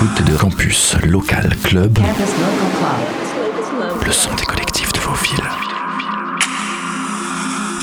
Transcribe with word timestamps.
l'écoute 0.00 0.30
de 0.30 0.36
Campus 0.36 0.96
Local 1.04 1.50
Club, 1.62 1.98
le 4.04 4.12
son 4.12 4.30
des 4.36 4.44
collectifs 4.44 4.92
de 4.92 4.98
vos 5.00 5.14
villes. 5.14 5.44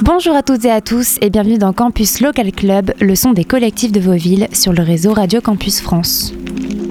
Bonjour 0.02 0.36
à 0.36 0.42
toutes 0.44 0.64
et 0.66 0.72
à 0.72 0.82
tous 0.82 1.18
et 1.22 1.30
bienvenue 1.30 1.58
dans 1.58 1.74
Campus 1.74 2.22
Local 2.22 2.52
Club, 2.52 2.94
le 3.02 3.16
son 3.16 3.34
des 3.34 3.44
collectifs 3.44 3.92
de 3.92 4.00
vos 4.00 4.14
villes 4.14 4.48
sur 4.54 4.72
le 4.72 4.82
réseau 4.82 5.14
Radio 5.14 5.42
Campus 5.42 5.82
France. 5.82 6.34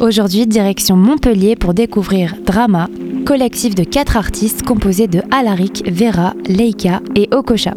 Aujourd'hui, 0.00 0.46
direction 0.46 0.96
Montpellier 0.96 1.56
pour 1.56 1.72
découvrir 1.72 2.34
Drama, 2.44 2.88
collectif 3.24 3.74
de 3.74 3.84
quatre 3.84 4.16
artistes 4.16 4.62
composés 4.62 5.08
de 5.08 5.22
Alaric, 5.30 5.84
Vera, 5.90 6.34
Leika 6.46 7.00
et 7.14 7.28
Okosha. 7.32 7.74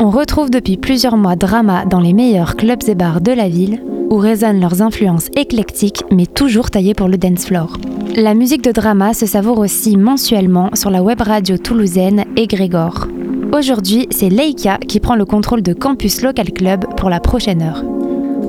On 0.00 0.10
retrouve 0.10 0.50
depuis 0.50 0.76
plusieurs 0.76 1.16
mois 1.16 1.34
Drama 1.34 1.86
dans 1.86 2.00
les 2.00 2.12
meilleurs 2.12 2.56
clubs 2.56 2.82
et 2.86 2.94
bars 2.94 3.20
de 3.20 3.32
la 3.32 3.48
ville, 3.48 3.82
où 4.10 4.16
résonnent 4.16 4.60
leurs 4.60 4.82
influences 4.82 5.28
éclectiques 5.36 6.04
mais 6.10 6.26
toujours 6.26 6.70
taillées 6.70 6.94
pour 6.94 7.08
le 7.08 7.18
dance 7.18 7.46
floor. 7.46 7.78
La 8.16 8.34
musique 8.34 8.62
de 8.62 8.72
Drama 8.72 9.14
se 9.14 9.26
savoure 9.26 9.58
aussi 9.58 9.96
mensuellement 9.96 10.70
sur 10.74 10.90
la 10.90 11.02
web 11.02 11.20
radio 11.20 11.58
toulousaine 11.58 12.24
Grégor. 12.36 13.08
Aujourd'hui, 13.52 14.06
c'est 14.10 14.28
Leika 14.28 14.78
qui 14.78 15.00
prend 15.00 15.14
le 15.14 15.24
contrôle 15.24 15.62
de 15.62 15.72
Campus 15.72 16.22
Local 16.22 16.52
Club 16.52 16.86
pour 16.96 17.10
la 17.10 17.20
prochaine 17.20 17.62
heure. 17.62 17.84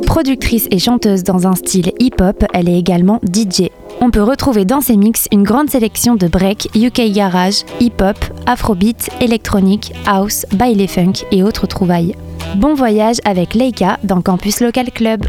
Productrice 0.06 0.68
et 0.72 0.80
chanteuse 0.80 1.24
dans 1.24 1.48
un 1.48 1.56
style 1.56 1.92
hip-hop, 2.00 2.46
elle 2.54 2.70
est 2.70 2.78
également 2.78 3.20
DJ. 3.34 3.70
On 4.02 4.12
peut 4.12 4.24
retrouver 4.24 4.66
dans 4.66 4.82
ses 4.82 4.98
mix 4.98 5.28
une 5.32 5.44
grande 5.44 5.70
sélection 5.70 6.16
de 6.16 6.28
break, 6.28 6.70
UK 6.76 7.12
garage, 7.14 7.64
hip-hop, 7.80 8.18
afrobeat, 8.46 9.10
électronique, 9.22 9.94
house, 10.06 10.46
baile 10.54 10.88
funk 10.88 11.26
et 11.32 11.44
autres 11.44 11.68
trouvailles. 11.68 12.16
Bon 12.58 12.74
voyage 12.74 13.18
avec 13.26 13.54
Leica 13.54 13.98
dans 14.04 14.22
Campus 14.22 14.60
Local 14.62 14.92
Club. 14.92 15.26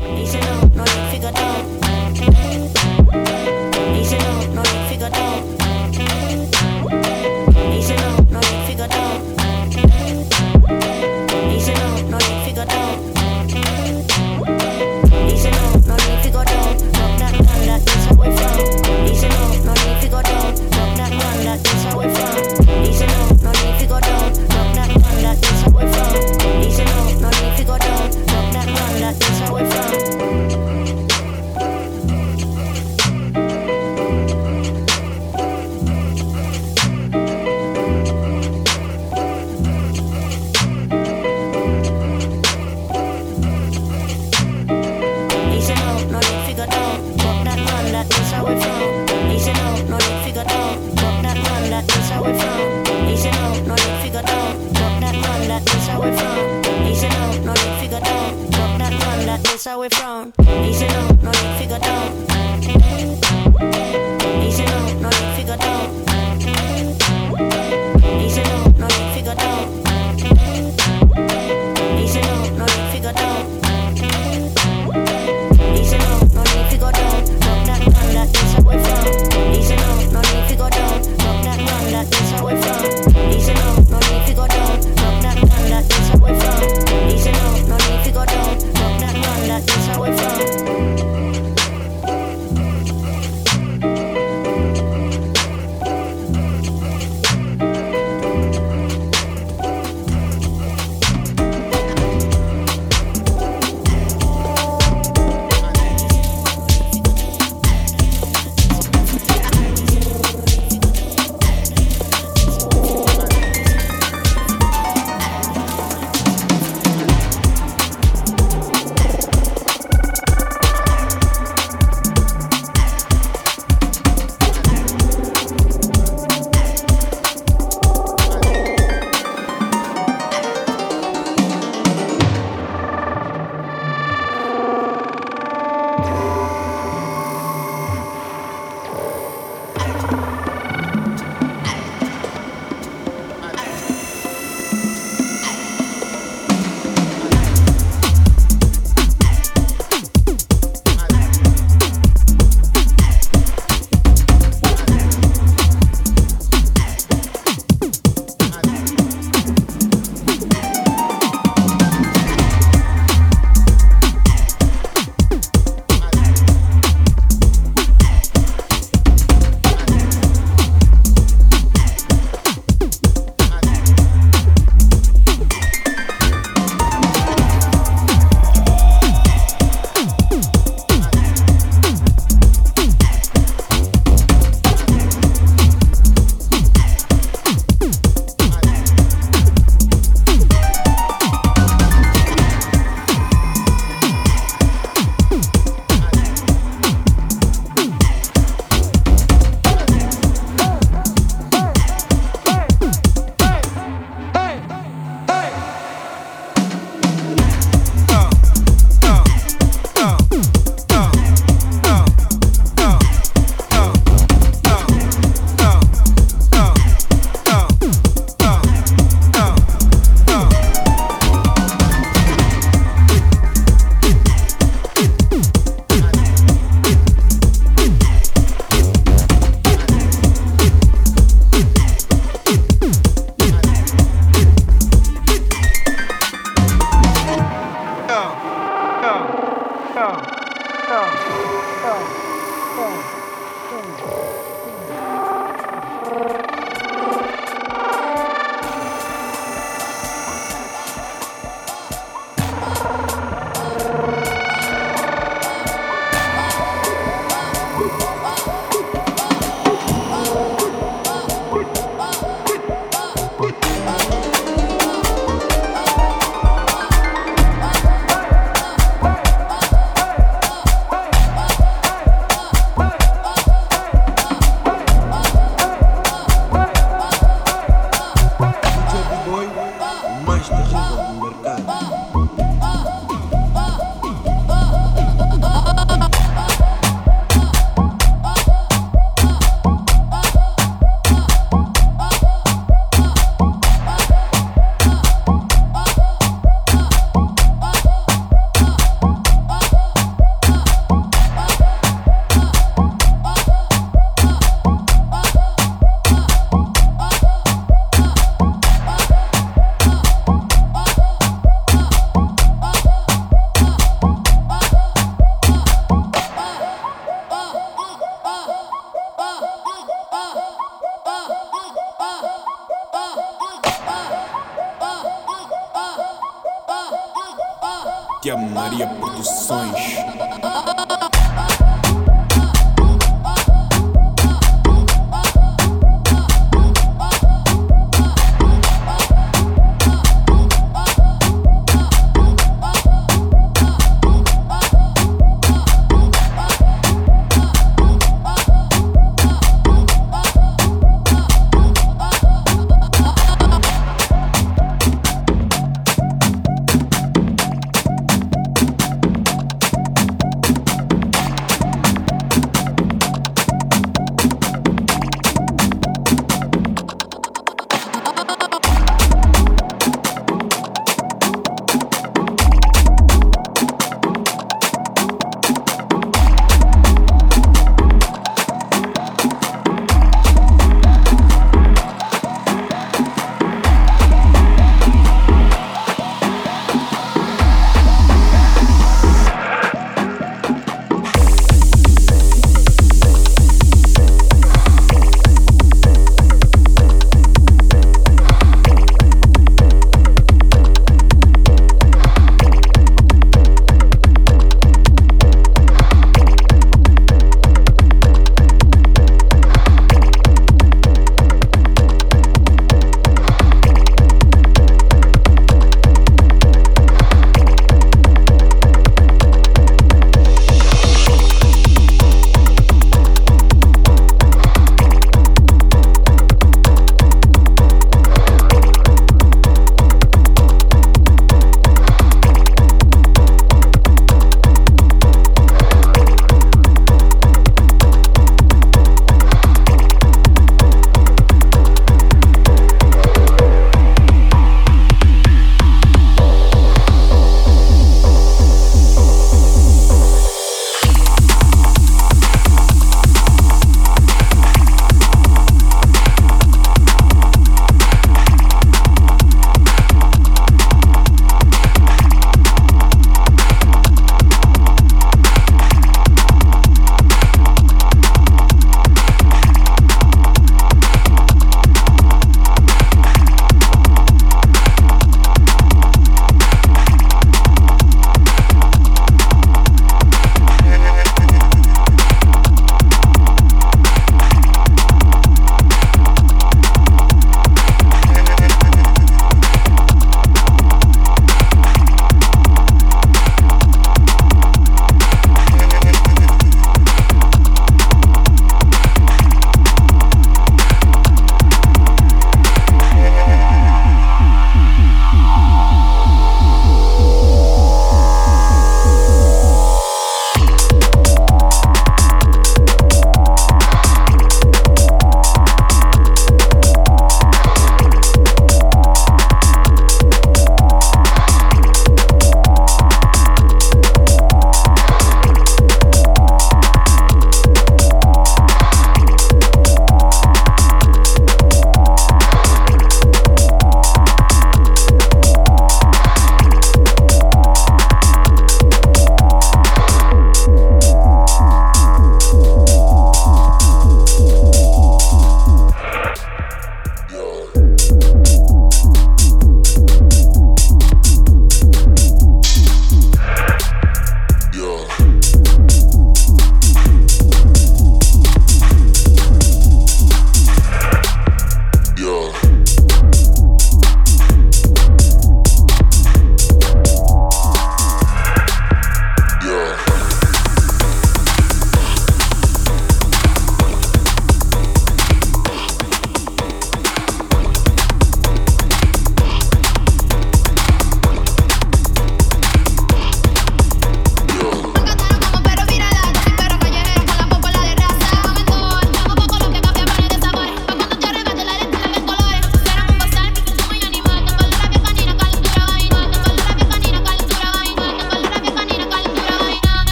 we 52.27 52.39
from. 52.39 53.09
Easy 53.09 53.31
now, 53.31 53.53
no 53.67 53.75
need 53.75 54.03
figure 54.03 54.23
down. 54.23 54.73
Drop 54.75 55.01
that 55.01 55.15
man, 55.15 55.49
that 55.49 55.63
is 55.75 55.87
how 55.87 56.03
we 56.03 56.11
from. 56.19 56.87
Easy 56.87 57.09
now, 57.09 57.31
no 57.45 57.53
need 57.53 57.81
figure 57.81 58.01
down. 58.01 58.51
Drop 58.51 58.79
that 58.79 58.93
man, 58.93 59.27
that 59.27 59.55
is 59.55 59.65
how 59.65 59.81
we 59.81 59.89
from. 59.89 60.16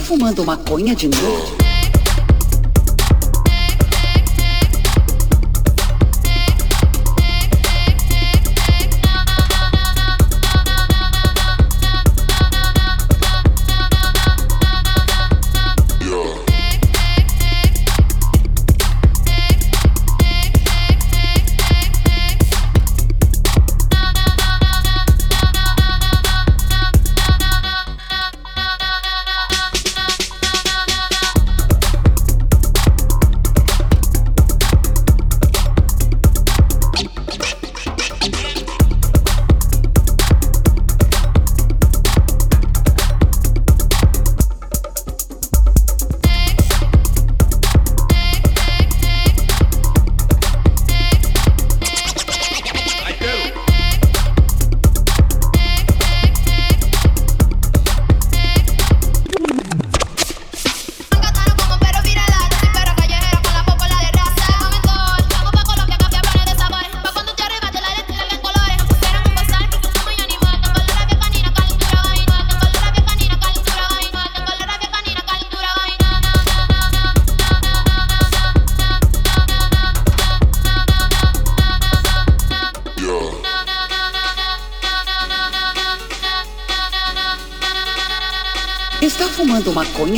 Fumando 0.00 0.44
maconha 0.44 0.94
de 0.94 1.08
noite? 1.08 1.63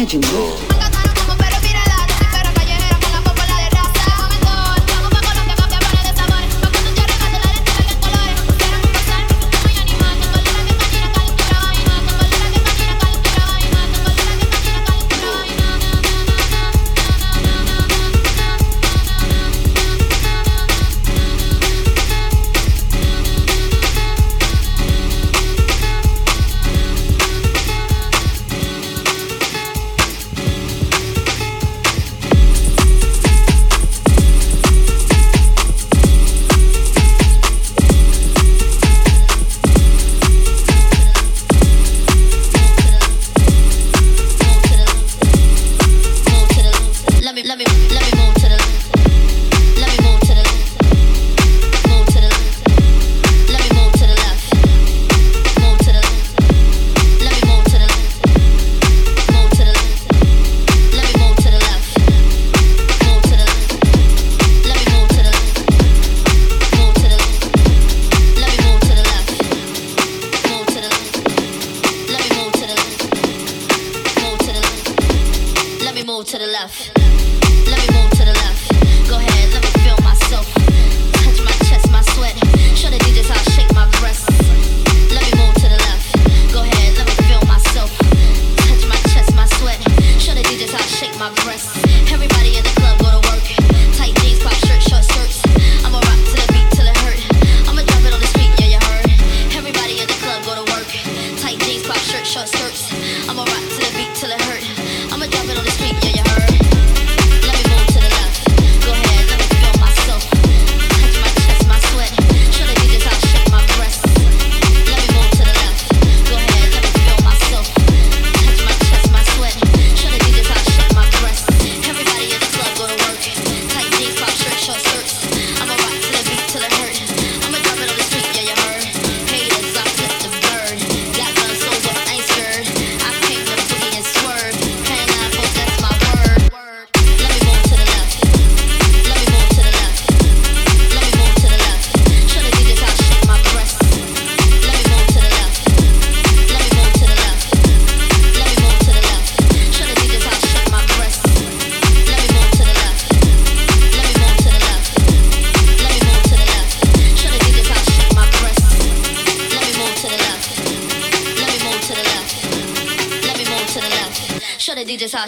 You. 0.09 0.46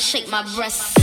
shake 0.09 0.31
my 0.31 0.43
breasts. 0.55 0.98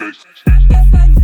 mistakes. 0.00 1.15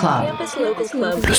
Campus 0.00 0.56
Local 0.56 0.88
Club. 0.88 1.29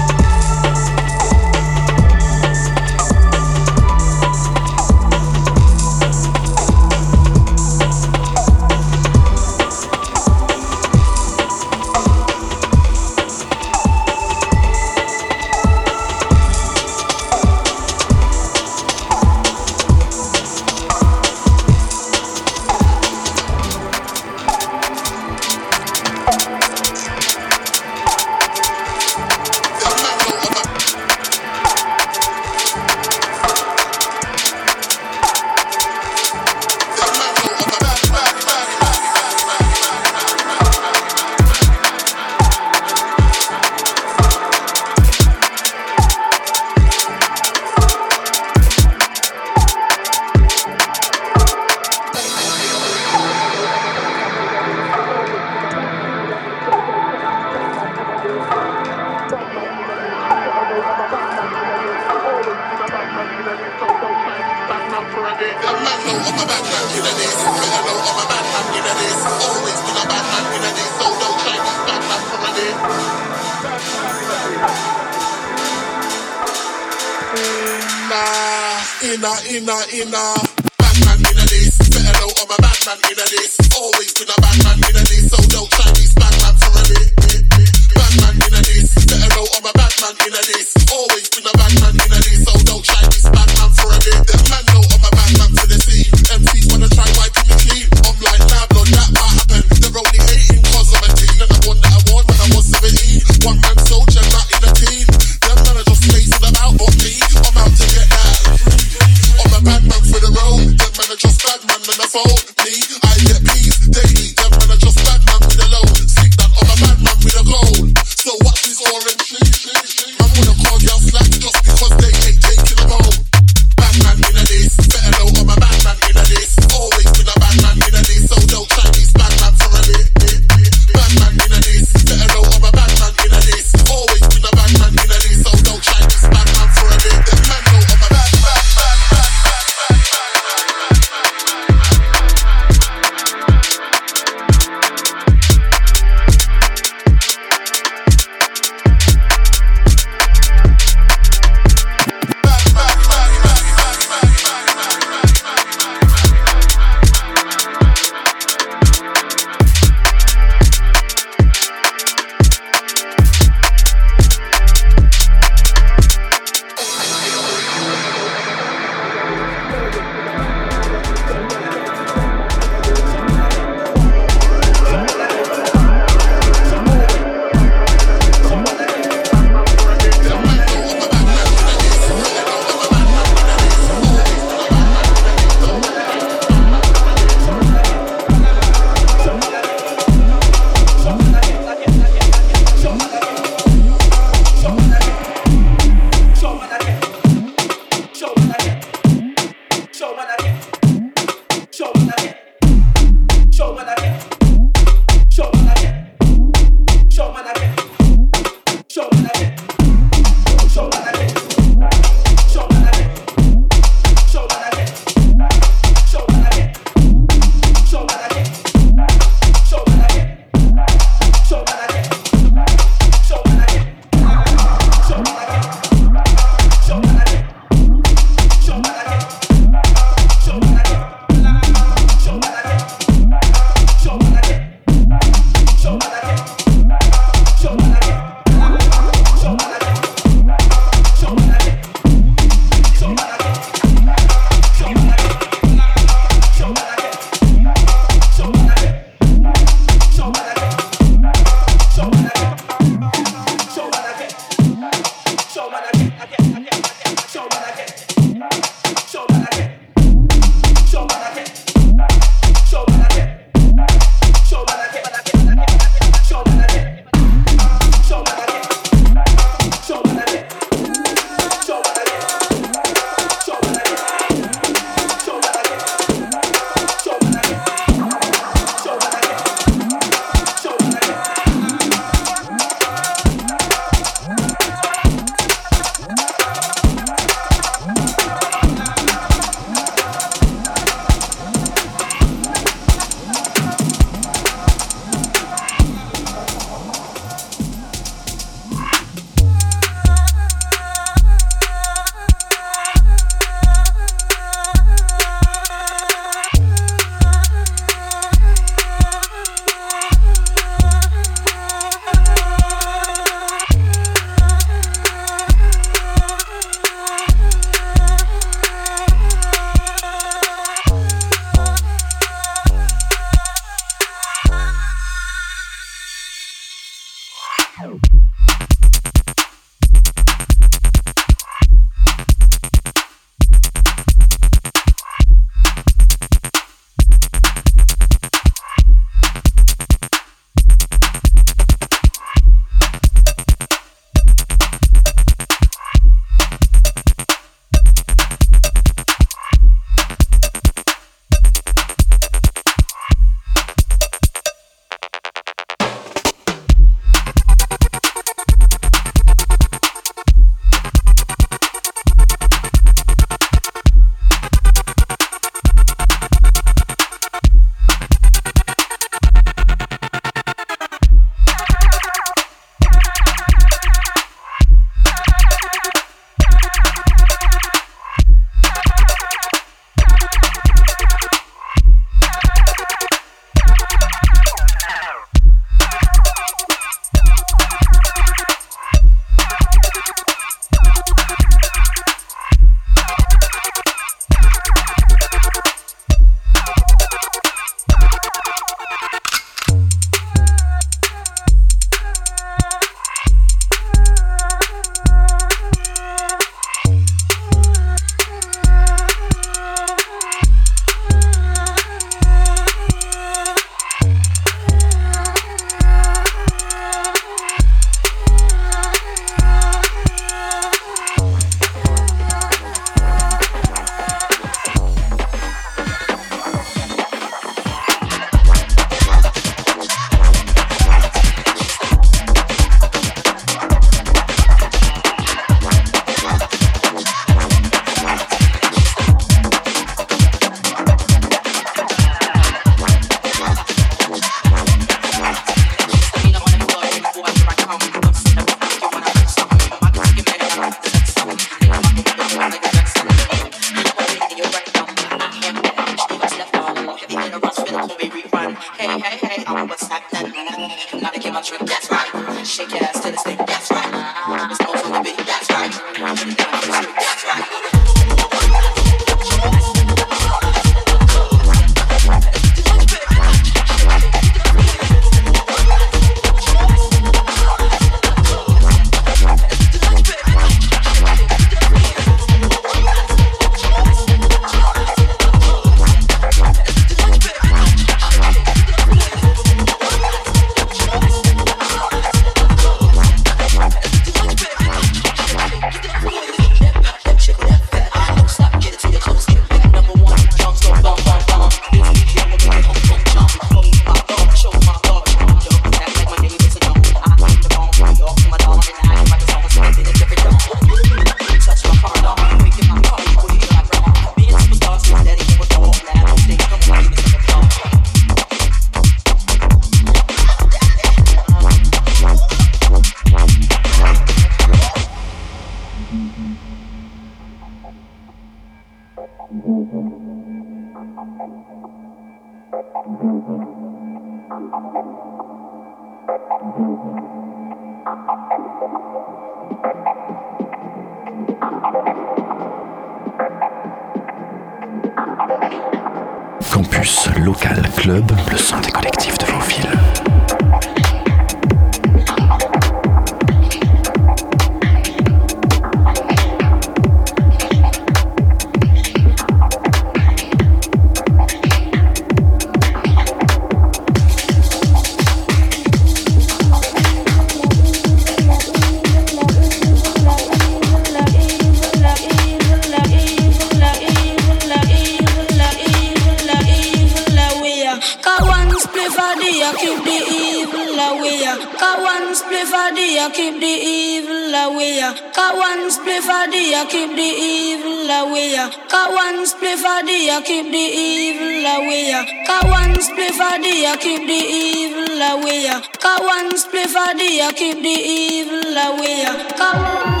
Delaware. 598.53 599.27
Come. 599.37 600.00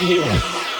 Yeah. 0.00 0.79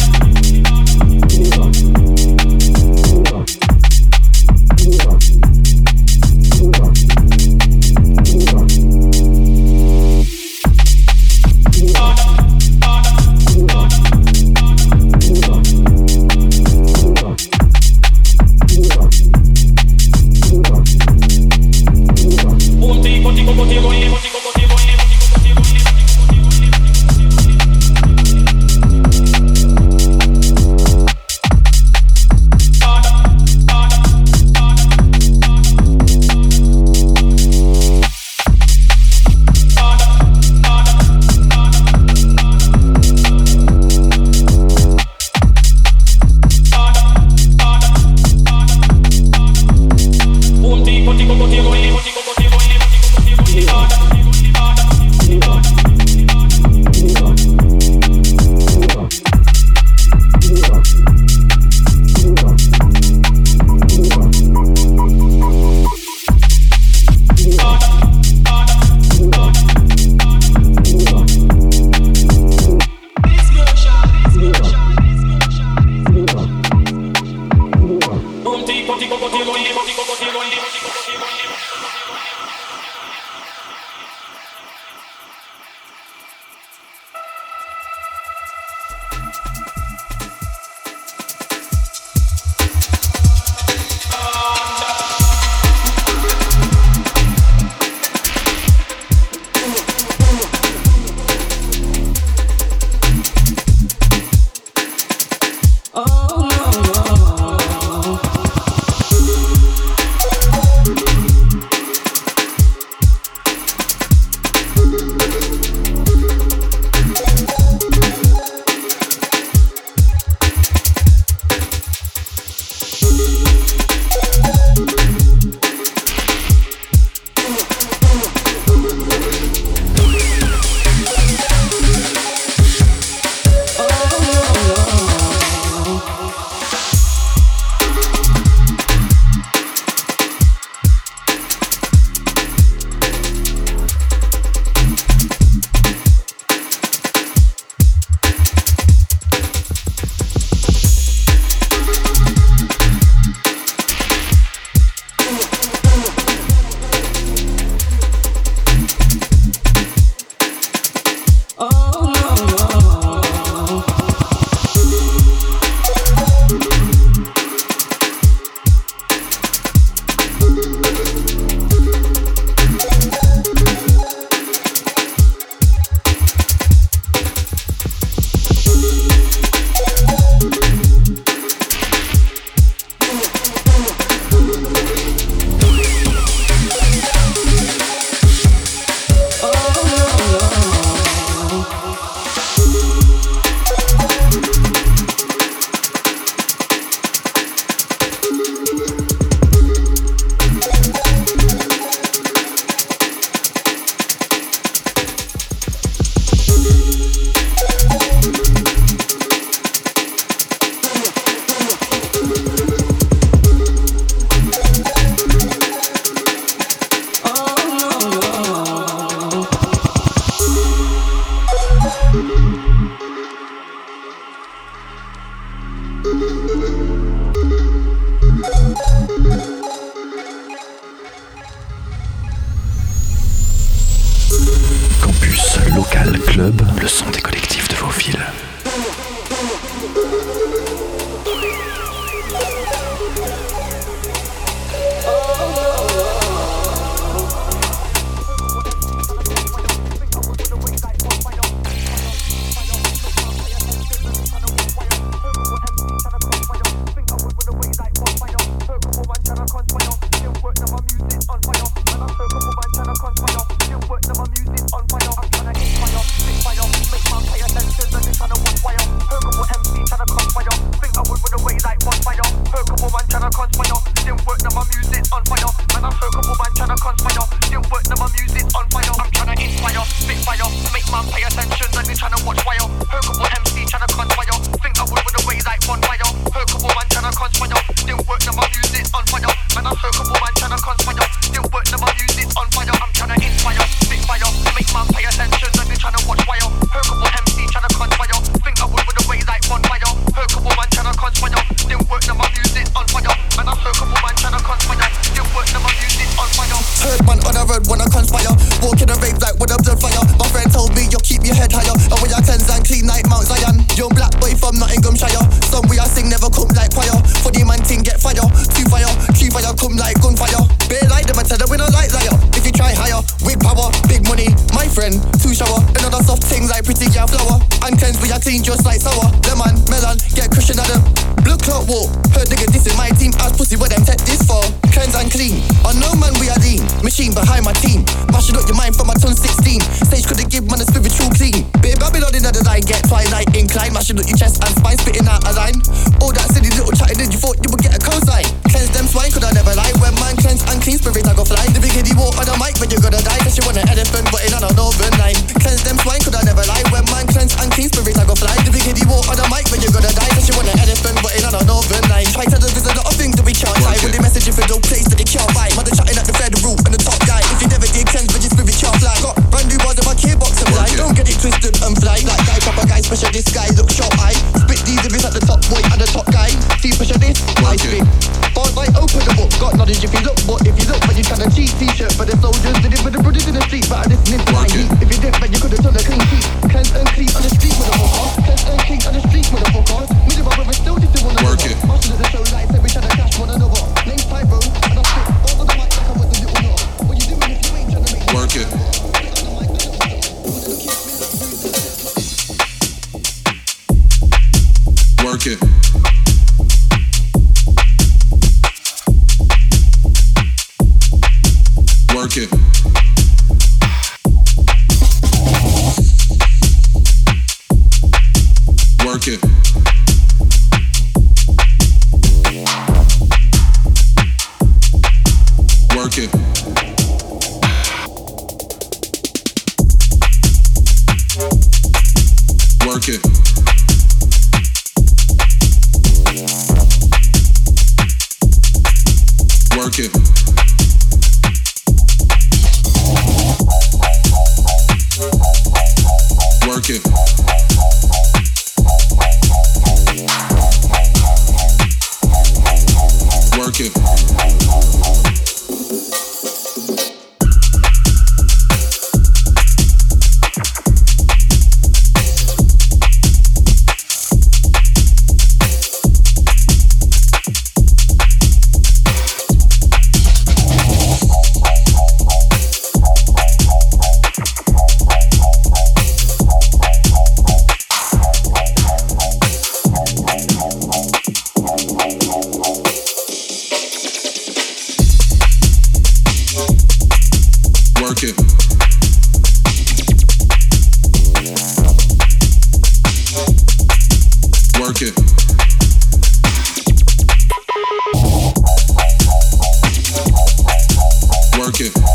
you. 501.61 501.90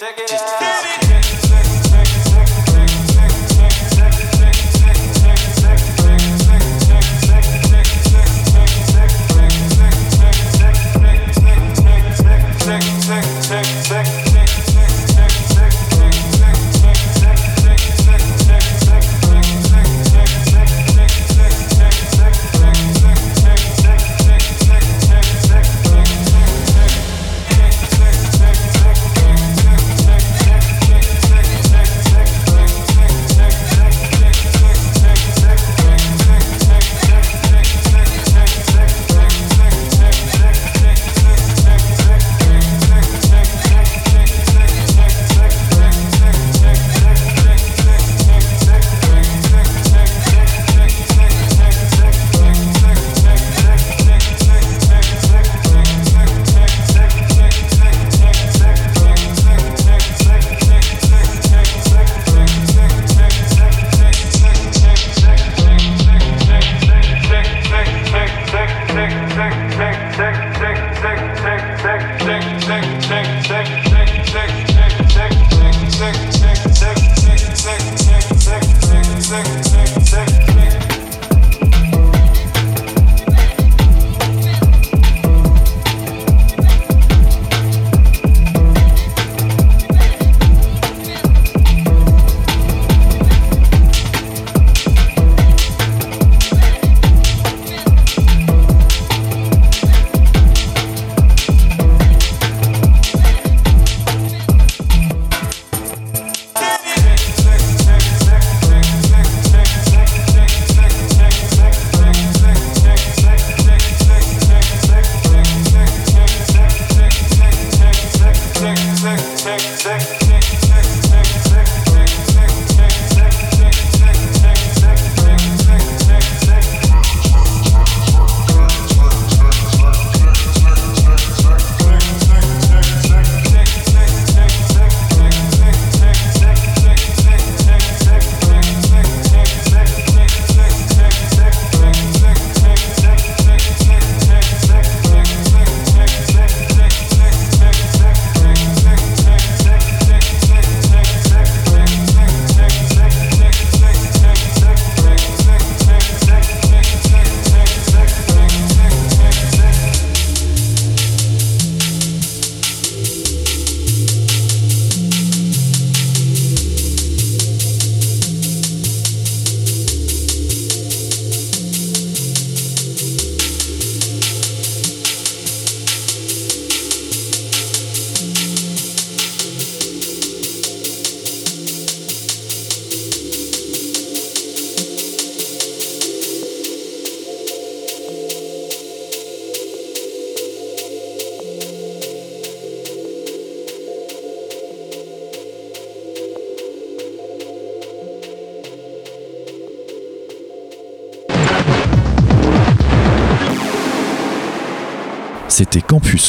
take 0.00 0.16
it. 0.18 0.99